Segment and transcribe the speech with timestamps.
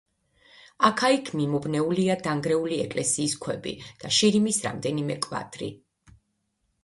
[0.87, 3.73] აქა-იქ მიმობნეულია დანგრეული ეკლესიის ქვები
[4.05, 5.69] და შირიმის რამდენიმე კვადრი.